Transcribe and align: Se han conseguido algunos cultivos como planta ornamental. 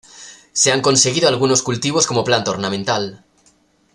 Se 0.51 0.71
han 0.71 0.81
conseguido 0.81 1.27
algunos 1.29 1.61
cultivos 1.61 2.07
como 2.07 2.23
planta 2.23 2.49
ornamental. 2.49 3.23